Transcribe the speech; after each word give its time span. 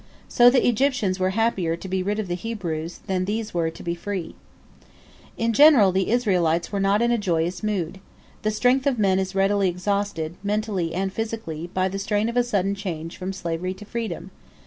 So 0.27 0.49
the 0.49 0.67
Egyptians 0.67 1.19
were 1.19 1.29
happier 1.37 1.75
to 1.75 1.87
be 1.87 2.01
rid 2.01 2.17
of 2.17 2.27
the 2.27 2.33
Hebrews 2.33 3.01
than 3.05 3.25
these 3.25 3.53
were 3.53 3.69
to 3.69 3.83
be 3.83 3.93
free. 3.93 4.33
In 5.37 5.53
general, 5.53 5.91
the 5.91 6.09
Israelites 6.09 6.71
were 6.71 6.79
not 6.79 7.03
in 7.03 7.11
a 7.11 7.19
joyous 7.19 7.61
mood. 7.61 7.99
The 8.41 8.49
strength 8.49 8.87
of 8.87 8.97
men 8.97 9.19
is 9.19 9.35
readily 9.35 9.69
exhausted, 9.69 10.37
mentally 10.41 10.95
and 10.95 11.13
physically, 11.13 11.69
by 11.75 11.87
the 11.87 11.99
strain 11.99 12.29
of 12.29 12.35
a 12.35 12.43
sudden 12.43 12.73
change 12.73 13.15
from 13.15 13.31
slavery 13.31 13.75
to 13.75 13.85
freedom. 13.85 14.31